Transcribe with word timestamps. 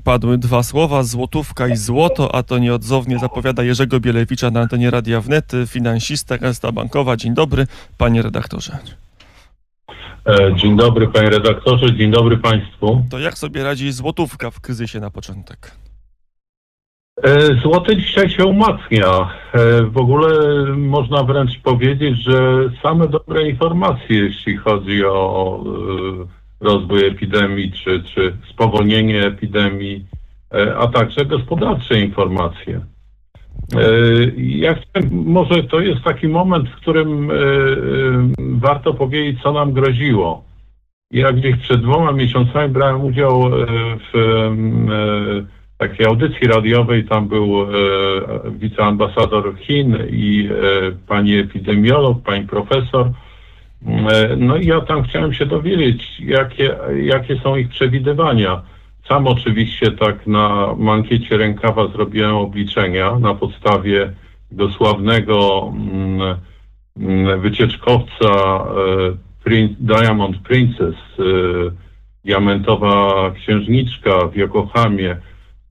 padły 0.00 0.38
dwa 0.38 0.62
słowa, 0.62 1.02
złotówka 1.02 1.68
i 1.68 1.76
złoto, 1.76 2.34
a 2.34 2.42
to 2.42 2.58
nieodzownie 2.58 3.18
zapowiada 3.18 3.62
Jerzego 3.62 4.00
Bielewicza 4.00 4.50
na 4.50 4.60
antenie 4.60 4.90
Radia 4.90 5.20
Wnet, 5.20 5.52
finansista, 5.66 6.38
gazeta 6.38 6.72
bankowa. 6.72 7.16
Dzień 7.16 7.34
dobry, 7.34 7.66
panie 7.98 8.22
redaktorze. 8.22 8.78
E, 10.26 10.54
dzień 10.56 10.76
dobry 10.76 11.08
panie 11.08 11.30
redaktorze, 11.30 11.94
dzień 11.96 12.10
dobry 12.10 12.36
państwu. 12.36 13.02
To 13.10 13.18
jak 13.18 13.38
sobie 13.38 13.64
radzi 13.64 13.92
złotówka 13.92 14.50
w 14.50 14.60
kryzysie 14.60 15.00
na 15.00 15.10
początek? 15.10 15.70
E, 17.22 17.54
Złoty 17.62 17.96
dzisiaj 17.96 18.30
się 18.30 18.44
umacnia. 18.44 19.30
E, 19.52 19.82
W 19.82 19.96
ogóle 19.98 20.28
można 20.76 21.22
wręcz 21.22 21.58
powiedzieć, 21.62 22.22
że 22.22 22.58
same 22.82 23.08
dobre 23.08 23.48
informacje, 23.48 24.18
jeśli 24.18 24.56
chodzi 24.56 25.04
o 25.04 25.64
rozwój 26.60 27.06
epidemii 27.06 27.72
czy, 27.72 28.02
czy 28.02 28.36
spowolnienie 28.50 29.26
epidemii, 29.26 30.06
e, 30.54 30.76
a 30.76 30.86
także 30.86 31.24
gospodarcze 31.24 32.00
informacje. 32.00 32.80
E, 33.74 33.80
Ja 34.36 34.74
chciałem, 34.74 35.24
może 35.24 35.64
to 35.64 35.80
jest 35.80 36.02
taki 36.02 36.28
moment, 36.28 36.68
w 36.68 36.76
którym 36.76 37.30
e, 37.30 37.34
warto 38.38 38.94
powiedzieć, 38.94 39.42
co 39.42 39.52
nam 39.52 39.72
groziło. 39.72 40.44
Ja 41.10 41.32
gdzieś 41.32 41.56
przed 41.56 41.82
dwoma 41.82 42.12
miesiącami 42.12 42.68
brałem 42.72 43.04
udział 43.04 43.50
w 44.12 44.50
takiej 45.78 46.06
audycji 46.06 46.46
radiowej. 46.46 47.04
Tam 47.04 47.28
był 47.28 47.66
wiceambasador 48.50 49.58
Chin 49.58 49.96
i 50.10 50.48
pani 51.06 51.36
epidemiolog, 51.36 52.22
pani 52.22 52.46
profesor. 52.46 53.10
E, 53.86 54.36
No 54.36 54.56
i 54.56 54.66
ja 54.66 54.80
tam 54.80 55.02
chciałem 55.02 55.32
się 55.32 55.46
dowiedzieć, 55.46 56.20
jakie, 56.20 56.76
jakie 57.02 57.40
są 57.40 57.56
ich 57.56 57.68
przewidywania. 57.68 58.62
Sam 59.08 59.26
oczywiście 59.26 59.90
tak 59.90 60.26
na 60.26 60.74
mankiecie 60.78 61.36
rękawa 61.36 61.88
zrobiłem 61.88 62.34
obliczenia 62.34 63.18
na 63.18 63.34
podstawie 63.34 64.12
dosławnego 64.50 65.68
mm, 65.76 66.36
mm, 66.96 67.40
wycieczkowca 67.40 68.26
e, 69.46 69.66
Diamond 69.80 70.38
Princess, 70.38 70.94
e, 71.18 71.22
diamentowa 72.24 73.30
księżniczka 73.34 74.26
w 74.26 74.36
Yokohamie. 74.36 75.16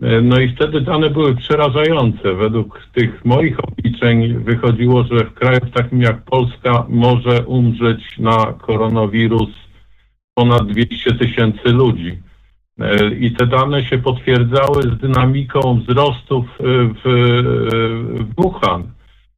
E, 0.01 0.21
No 0.21 0.39
i 0.39 0.55
wtedy 0.55 0.81
dane 0.81 1.09
były 1.09 1.35
przerażające. 1.35 2.33
Według 2.33 2.81
tych 2.93 3.25
moich 3.25 3.57
obliczeń 3.59 4.33
wychodziło, 4.43 5.03
że 5.03 5.25
w 5.25 5.33
kraju 5.33 5.59
takim 5.73 6.01
jak 6.01 6.23
Polska 6.23 6.85
może 6.89 7.45
umrzeć 7.45 8.17
na 8.19 8.53
koronawirus 8.61 9.49
ponad 10.33 10.67
200 10.67 11.11
tysięcy 11.11 11.69
ludzi. 11.69 12.17
E, 12.79 13.15
I 13.15 13.31
te 13.31 13.47
dane 13.47 13.85
się 13.85 13.97
potwierdzały 13.97 14.81
z 14.81 14.97
dynamiką 14.97 15.79
wzrostów 15.79 16.45
e, 16.45 16.63
w, 16.63 17.01
w 17.03 18.41
Wuhan. 18.41 18.83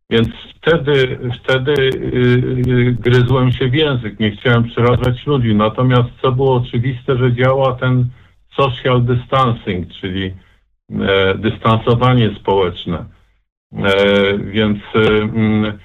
Więc 0.10 0.28
wtedy, 0.56 1.20
wtedy 1.36 1.74
gryzłem 3.00 3.52
się 3.52 3.68
w 3.68 3.74
język, 3.74 4.20
nie 4.20 4.32
chciałem 4.32 4.64
przerażać 4.64 5.26
ludzi. 5.26 5.56
Natomiast 5.56 6.10
co 6.22 6.32
było 6.32 6.56
oczywiste, 6.56 7.18
że 7.18 7.34
działa 7.34 7.76
ten 7.76 8.10
social 8.58 9.04
distancing, 9.04 9.88
czyli 10.02 10.34
dystansowanie 11.36 12.36
społeczne. 12.40 13.06
E, 13.74 14.38
więc 14.38 14.78
y, 14.96 15.24
mm, 15.24 15.78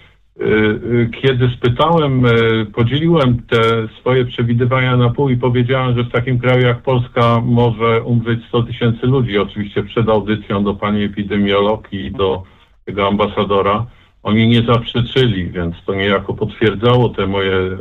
kiedy 1.23 1.51
spytałem, 1.57 2.27
e, 2.27 2.31
podzieliłem 2.75 3.43
te 3.43 3.89
swoje 4.01 4.25
przewidywania 4.25 4.97
na 4.97 5.11
pół 5.11 5.29
i 5.29 5.37
powiedziałem, 5.37 5.97
że 5.97 6.05
w 6.05 6.13
takim 6.13 6.39
kraju 6.39 6.67
jak 6.67 6.83
Polska 6.83 7.41
może 7.45 8.03
umrzeć 8.03 8.45
100 8.49 8.63
tysięcy 8.63 9.07
ludzi, 9.07 9.39
oczywiście 9.39 9.83
przed 9.83 10.09
audycją 10.09 10.65
do 10.65 10.75
pani 10.75 11.05
epidemiolog 11.05 11.93
i 11.93 12.11
do 12.11 12.43
tego 12.85 13.09
ambasadora, 13.09 13.87
oni 14.23 14.49
nie 14.49 14.63
zaprzeczyli, 14.63 15.51
więc 15.51 15.75
to 15.87 15.95
niejako 15.95 16.35
potwierdzało 16.35 17.09
te 17.09 17.27
moje 17.27 17.79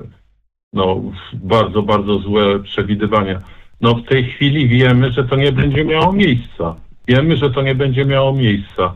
no, 0.74 1.02
bardzo, 1.34 1.82
bardzo 1.82 2.20
złe 2.20 2.59
przewidywania. 2.59 3.42
No 3.82 3.96
w 3.96 4.03
tej 4.03 4.24
chwili 4.24 4.68
wiemy, 4.68 5.12
że 5.12 5.24
to 5.24 5.36
nie 5.36 5.52
będzie 5.52 5.86
miało 5.86 6.14
miejsca. 6.14 6.76
Wiemy, 7.12 7.38
że 7.38 7.50
to 7.50 7.62
nie 7.62 7.76
będzie 7.76 8.06
miało 8.06 8.34
miejsca. 8.34 8.94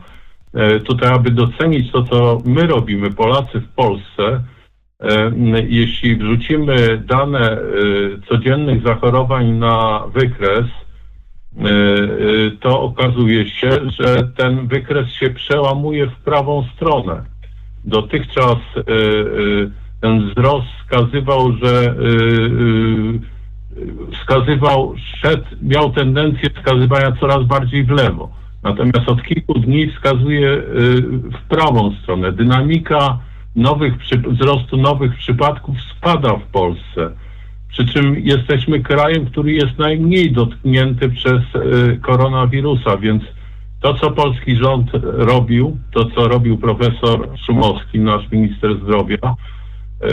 E, 0.54 0.80
Tutaj, 0.80 1.12
aby 1.12 1.30
docenić 1.30 1.92
to, 1.92 2.02
co 2.02 2.42
my 2.44 2.66
robimy, 2.66 3.10
Polacy 3.10 3.60
w 3.60 3.68
Polsce, 3.68 4.42
e, 5.00 5.32
jeśli 5.68 6.16
wrzucimy 6.16 7.02
dane 7.06 7.52
e, 7.52 7.58
codziennych 8.28 8.82
zachorowań 8.82 9.50
na 9.50 10.02
wykres, 10.14 10.66
to 12.60 12.82
okazuje 12.82 13.48
się, 13.48 13.70
że 13.98 14.28
ten 14.36 14.68
wykres 14.68 15.08
się 15.08 15.30
przełamuje 15.30 16.06
w 16.06 16.16
prawą 16.16 16.66
stronę. 16.74 17.24
Dotychczas 17.84 18.56
ten 20.00 20.28
wzrost 20.28 20.66
wskazywał, 20.66 21.52
że 21.52 21.94
wskazywał, 24.12 24.94
szedł, 25.20 25.44
miał 25.62 25.92
tendencję 25.92 26.50
wskazywania 26.50 27.12
coraz 27.20 27.44
bardziej 27.44 27.84
w 27.84 27.90
lewo. 27.90 28.30
Natomiast 28.62 29.08
od 29.08 29.22
kilku 29.22 29.54
dni 29.54 29.90
wskazuje 29.90 30.50
y, 30.50 30.62
w 31.10 31.48
prawą 31.48 31.94
stronę. 32.02 32.32
Dynamika 32.32 33.18
nowych, 33.56 33.94
wzrostu 34.28 34.76
nowych 34.76 35.16
przypadków 35.16 35.76
spada 35.96 36.36
w 36.36 36.42
Polsce. 36.42 37.10
Przy 37.68 37.86
czym 37.86 38.18
jesteśmy 38.18 38.80
krajem, 38.80 39.26
który 39.26 39.52
jest 39.52 39.78
najmniej 39.78 40.32
dotknięty 40.32 41.08
przez 41.08 41.40
y, 41.54 41.98
koronawirusa, 42.02 42.96
więc 42.96 43.22
to, 43.80 43.94
co 43.94 44.10
polski 44.10 44.56
rząd 44.56 44.90
robił, 45.02 45.76
to, 45.92 46.04
co 46.04 46.28
robił 46.28 46.58
profesor 46.58 47.28
Szumowski, 47.46 48.00
nasz 48.00 48.30
minister 48.30 48.76
zdrowia, 48.82 49.16
y, 49.16 50.08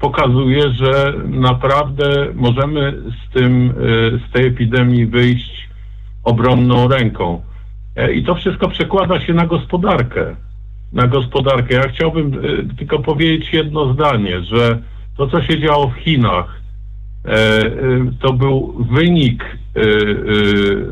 pokazuje, 0.00 0.70
że 0.70 1.12
naprawdę 1.28 2.26
możemy 2.34 2.92
z 2.92 3.32
tym, 3.32 3.70
y, 3.70 4.20
z 4.28 4.32
tej 4.32 4.46
epidemii 4.46 5.06
wyjść 5.06 5.68
obronną 6.24 6.88
ręką. 6.88 7.42
E, 7.96 8.12
I 8.12 8.24
to 8.24 8.34
wszystko 8.34 8.68
przekłada 8.68 9.20
się 9.20 9.34
na 9.34 9.46
gospodarkę. 9.46 10.36
Na 10.92 11.06
gospodarkę. 11.06 11.74
Ja 11.74 11.88
chciałbym 11.88 12.44
y, 12.44 12.68
tylko 12.78 12.98
powiedzieć 12.98 13.52
jedno 13.52 13.94
zdanie, 13.94 14.40
że 14.40 14.78
to, 15.16 15.26
co 15.26 15.42
się 15.42 15.60
działo 15.60 15.88
w 15.88 15.94
Chinach, 15.94 16.60
e, 17.24 17.60
to 18.20 18.32
był 18.32 18.84
wynik 18.90 19.44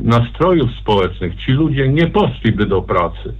nastrojów 0.02 0.70
społecznych. 0.80 1.36
Ci 1.36 1.52
ludzie 1.52 1.88
nie 1.88 2.06
poszliby 2.06 2.66
do 2.66 2.82
pracy. 2.82 3.34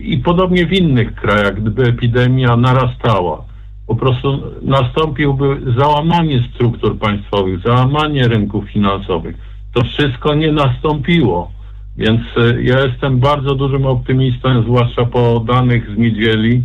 I 0.00 0.18
podobnie 0.18 0.66
w 0.66 0.72
innych 0.72 1.14
krajach, 1.14 1.60
gdyby 1.60 1.82
epidemia 1.82 2.56
narastała, 2.56 3.44
po 3.86 3.96
prostu 3.96 4.42
nastąpiłby 4.62 5.72
załamanie 5.78 6.48
struktur 6.54 6.98
państwowych, 6.98 7.60
załamanie 7.60 8.28
rynków 8.28 8.70
finansowych. 8.70 9.36
To 9.74 9.84
wszystko 9.84 10.34
nie 10.34 10.52
nastąpiło. 10.52 11.50
Więc 11.96 12.20
e, 12.36 12.62
ja 12.62 12.80
jestem 12.80 13.18
bardzo 13.18 13.54
dużym 13.54 13.86
optymistą, 13.86 14.62
zwłaszcza 14.62 15.04
po 15.04 15.40
danych 15.40 15.90
z 15.94 15.98
niedzieli. 15.98 16.62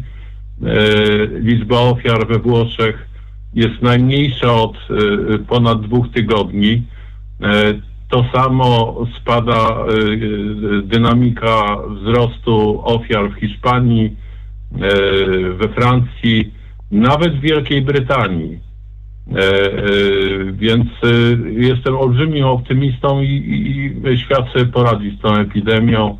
E, 0.63 1.39
liczba 1.39 1.79
ofiar 1.79 2.27
we 2.27 2.39
Włoszech 2.39 3.07
jest 3.53 3.81
najmniejsza 3.81 4.53
od 4.53 4.75
e, 4.75 5.37
ponad 5.37 5.81
dwóch 5.81 6.11
tygodni. 6.11 6.83
To 8.09 8.25
samo 8.33 8.97
spada 9.21 9.77
dynamika 10.83 11.77
wzrostu 11.89 12.81
ofiar 12.83 13.31
w 13.31 13.39
Hiszpanii, 13.39 14.15
we 15.59 15.69
Francji, 15.75 16.53
nawet 16.91 17.33
w 17.37 17.41
Wielkiej 17.41 17.81
Brytanii. 17.81 18.59
E, 19.35 19.39
e, 19.39 19.71
Więc 20.51 20.87
e, 21.03 21.07
jestem 21.61 21.95
olbrzymim 21.97 22.45
optymistą 22.45 23.21
i, 23.21 23.25
i, 23.27 24.09
i 24.09 24.17
świat 24.17 24.45
sobie 24.53 24.65
poradzi 24.65 25.17
z 25.19 25.21
tą 25.21 25.35
epidemią. 25.35 26.17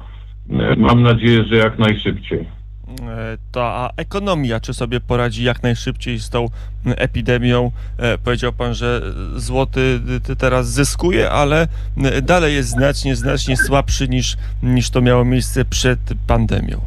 E, 0.50 0.76
Mam 0.76 1.04
nadzieję, 1.04 1.44
że 1.44 1.56
jak 1.56 1.80
najszybciej. 1.80 2.40
E, 2.40 3.38
To 3.52 3.64
a 3.64 3.90
ekonomia, 3.98 4.60
czy 4.60 4.74
sobie 4.74 5.00
poradzi 5.00 5.44
jak 5.44 5.64
najszybciej 5.64 6.20
z 6.20 6.30
tą 6.30 6.46
epidemią? 6.86 7.72
E, 7.98 8.18
Powiedział 8.18 8.54
pan, 8.54 8.74
że 8.74 9.02
złoty 9.36 10.00
y, 10.30 10.36
teraz 10.36 10.72
zyskuje, 10.72 11.32
ale 11.32 11.68
m, 11.98 12.04
dalej 12.26 12.56
jest 12.56 12.70
znacznie, 12.70 13.16
znacznie 13.16 13.58
słabszy 13.58 14.08
niż, 14.10 14.38
niż 14.64 14.90
to 14.90 15.02
miało 15.02 15.26
miejsce 15.26 15.66
przed 15.66 16.00
pandemią. 16.28 16.82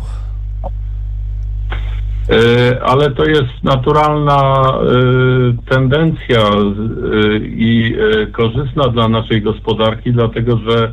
E, 2.29 2.83
Ale 2.83 3.11
to 3.11 3.25
jest 3.25 3.65
naturalna 3.65 4.63
e, 4.65 5.71
tendencja 5.71 6.39
e, 6.39 7.39
i 7.39 7.97
korzystna 8.33 8.89
dla 8.89 9.09
naszej 9.09 9.43
gospodarki, 9.43 10.13
dlatego 10.13 10.59
że 10.69 10.93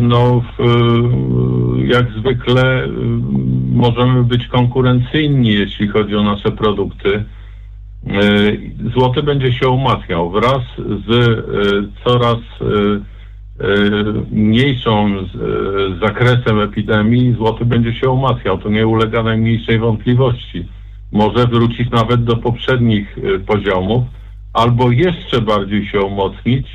no, 0.00 0.42
jak 1.84 2.10
zwykle 2.18 2.88
możemy 3.72 4.24
być 4.24 4.46
konkurencyjni, 4.46 5.52
jeśli 5.52 5.88
chodzi 5.88 6.16
o 6.16 6.22
nasze 6.22 6.50
produkty. 6.50 7.24
Złoty 8.94 9.22
będzie 9.22 9.52
się 9.52 9.68
umacniał 9.68 10.30
wraz 10.30 10.60
z 11.06 11.44
coraz 12.04 12.38
mniejszą 14.30 15.08
z, 15.26 15.34
e, 15.34 16.06
zakresem 16.06 16.60
epidemii, 16.60 17.34
złoty 17.34 17.64
będzie 17.64 17.94
się 17.94 18.10
umacniał. 18.10 18.58
To 18.58 18.68
nie 18.68 18.86
ulega 18.86 19.22
najmniejszej 19.22 19.78
wątpliwości. 19.78 20.68
Może 21.12 21.46
wrócić 21.46 21.90
nawet 21.90 22.24
do 22.24 22.36
poprzednich 22.36 23.18
e, 23.18 23.38
poziomów, 23.38 24.04
albo 24.52 24.90
jeszcze 24.90 25.40
bardziej 25.40 25.86
się 25.86 26.00
umocnić, 26.00 26.66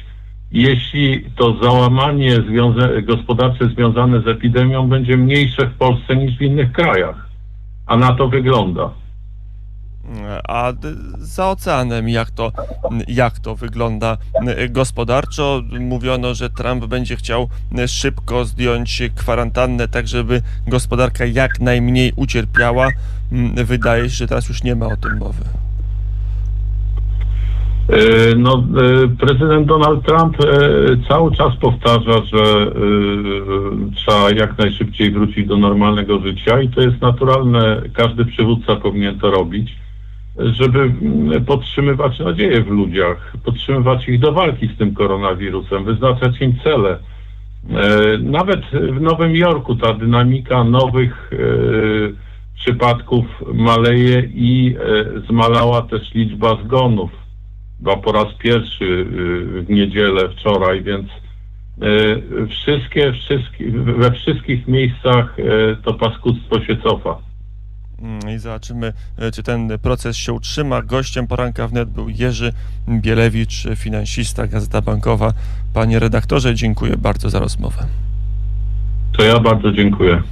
jeśli 0.51 1.25
to 1.35 1.63
załamanie 1.63 2.35
związa- 2.35 3.01
gospodarcze 3.06 3.65
związane 3.65 4.21
z 4.21 4.27
epidemią 4.27 4.88
będzie 4.88 5.18
mniejsze 5.18 5.68
w 5.68 5.77
Polsce 5.77 6.15
niż 6.15 6.38
w 6.38 6.41
innych 6.41 6.71
krajach. 6.71 7.30
A 7.88 7.97
na 7.97 8.13
to 8.13 8.27
wygląda. 8.27 9.03
A 10.48 10.74
za 11.18 11.50
oceanem 11.50 12.10
jak 12.10 12.32
to, 12.32 12.52
jak 13.08 13.40
to 13.40 13.56
wygląda 13.56 14.18
gospodarczo? 14.70 15.62
Mówiono, 15.80 16.34
że 16.34 16.50
Trump 16.50 16.86
będzie 16.86 17.16
chciał 17.16 17.50
szybko 17.88 18.46
zdjąć 18.46 19.02
kwarantannę, 19.16 19.88
tak 19.88 20.08
żeby 20.08 20.42
gospodarka 20.68 21.26
jak 21.26 21.60
najmniej 21.60 22.14
ucierpiała. 22.16 22.88
Wydaje 23.66 24.04
się, 24.04 24.16
że 24.16 24.28
teraz 24.28 24.50
już 24.50 24.64
nie 24.64 24.76
ma 24.76 24.86
o 24.86 24.98
tym 24.98 25.18
mowy. 25.18 25.44
E, 27.90 28.36
No, 28.36 28.64
e, 29.04 29.08
prezydent 29.08 29.68
Donald 29.68 30.06
Trump 30.06 30.38
e, 30.42 30.48
cały 31.08 31.36
czas 31.36 31.56
powtarza, 31.56 32.22
że 32.34 32.72
trzeba 33.96 34.32
jak 34.32 34.58
najszybciej 34.58 35.12
wrócić 35.12 35.48
do 35.48 35.58
normalnego 35.58 36.20
życia 36.20 36.62
i 36.62 36.70
to 36.70 36.82
jest 36.82 37.02
naturalne, 37.02 37.82
każdy 37.94 38.26
przywódca 38.26 38.76
powinien 38.76 39.20
to 39.20 39.32
robić, 39.32 39.76
żeby 40.38 40.80
mm, 40.80 41.45
podtrzymywać 41.45 42.19
nadzieję 42.19 42.63
w 42.63 42.68
ludziach, 42.68 43.33
podtrzymywać 43.45 44.07
ich 44.07 44.19
do 44.19 44.31
walki 44.31 44.68
z 44.68 44.77
tym 44.77 44.94
koronawirusem, 44.94 45.83
wyznaczać 45.83 46.41
im 46.41 46.53
cele. 46.63 47.00
E, 47.69 48.18
Nawet 48.18 48.62
w 48.71 49.01
Nowym 49.01 49.35
Jorku 49.35 49.75
ta 49.75 49.94
dynamika 49.94 50.63
nowych 50.63 51.31
e, 51.33 51.38
przypadków 52.56 53.25
maleje 53.53 54.30
i 54.33 54.75
e, 54.75 55.19
zmalała 55.19 55.81
też 55.81 56.13
liczba 56.13 56.57
zgonów 56.63 57.12
chyba 57.77 57.97
po 57.97 58.12
raz 58.12 58.33
pierwszy 58.33 59.06
w 59.06 59.65
niedzielę 59.69 60.30
wczoraj, 60.30 60.83
więc 60.83 61.07
wszystkie, 62.50 63.13
wszystkie, 63.13 63.71
we 63.71 64.12
wszystkich 64.12 64.68
miejscach 64.68 65.38
to 65.83 65.94
paskudztwo 65.94 66.62
się 66.62 66.77
cofa. 66.77 67.18
Mm, 68.04 68.36
I 68.36 68.40
zobaczymy, 68.40 68.94
e, 69.18 69.32
czy 69.32 69.44
ten 69.44 69.80
proces 69.82 70.18
się 70.18 70.34
utrzyma. 70.34 70.82
Gościem 70.82 71.28
poranka 71.28 71.68
wnet 71.68 71.90
był 71.90 72.10
Jerzy 72.10 72.54
Bielewicz, 72.90 73.68
finansista, 73.76 74.48
Gazeta 74.48 74.82
Bankowa. 74.82 75.34
Panie 75.74 76.00
redaktorze, 76.00 76.56
dziękuję 76.56 76.98
bardzo 76.98 77.30
za 77.30 77.40
rozmowę. 77.40 77.86
To 79.12 79.24
ja 79.24 79.40
bardzo 79.40 79.72
dziękuję. 79.72 80.24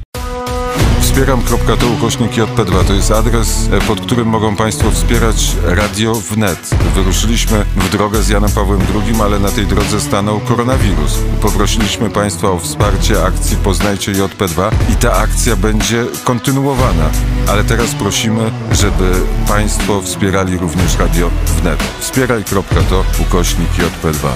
Wspieram.to 1.01 1.87
ukośnik 1.87 2.31
JP2 2.31 2.85
to 2.87 2.93
jest 2.93 3.11
adres, 3.11 3.69
e, 3.71 3.81
pod 3.81 4.01
którym 4.01 4.27
mogą 4.27 4.55
Państwo 4.55 4.91
wspierać 4.91 5.55
Radio 5.63 6.13
Wnet. 6.15 6.69
Wyruszyliśmy 6.95 7.65
w 7.75 7.89
drogę 7.89 8.23
z 8.23 8.29
Janem 8.29 8.51
Pawłem 8.51 8.81
II, 8.81 9.21
ale 9.21 9.39
na 9.39 9.49
tej 9.49 9.65
drodze 9.65 10.01
stanął 10.01 10.39
koronawirus. 10.39 11.19
Poprosiliśmy 11.41 12.09
Państwa 12.09 12.51
o 12.51 12.59
wsparcie 12.59 13.23
akcji 13.23 13.57
Poznajcie 13.57 14.11
JP2 14.11 14.71
i 14.93 14.95
ta 14.95 15.13
akcja 15.13 15.55
będzie 15.55 16.05
kontynuowana. 16.23 17.09
Ale 17.49 17.63
teraz 17.63 17.95
prosimy, 17.95 18.51
żeby 18.71 19.13
Państwo 19.47 20.01
wspierali 20.01 20.57
również 20.57 20.97
Radio 20.99 21.29
Wnet. 21.45 21.83
Wspieraj.to 21.99 23.03
ukośnik 23.21 23.69
JP2. 23.69 24.27